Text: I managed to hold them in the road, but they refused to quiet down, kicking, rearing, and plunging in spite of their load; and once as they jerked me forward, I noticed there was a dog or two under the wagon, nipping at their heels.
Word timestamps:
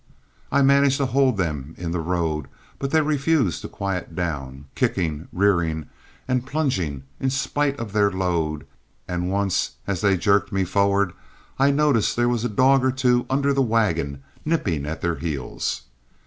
I 0.51 0.63
managed 0.63 0.97
to 0.97 1.05
hold 1.05 1.37
them 1.37 1.75
in 1.77 1.91
the 1.91 1.99
road, 1.99 2.47
but 2.79 2.89
they 2.89 3.01
refused 3.01 3.61
to 3.61 3.67
quiet 3.67 4.15
down, 4.15 4.65
kicking, 4.73 5.27
rearing, 5.31 5.87
and 6.27 6.43
plunging 6.43 7.03
in 7.19 7.29
spite 7.29 7.77
of 7.79 7.93
their 7.93 8.09
load; 8.09 8.65
and 9.07 9.29
once 9.29 9.73
as 9.85 10.01
they 10.01 10.17
jerked 10.17 10.51
me 10.51 10.63
forward, 10.63 11.13
I 11.59 11.69
noticed 11.69 12.15
there 12.15 12.27
was 12.27 12.43
a 12.43 12.49
dog 12.49 12.83
or 12.83 12.91
two 12.91 13.27
under 13.29 13.53
the 13.53 13.61
wagon, 13.61 14.23
nipping 14.43 14.87
at 14.87 15.01
their 15.01 15.17
heels. 15.17 15.83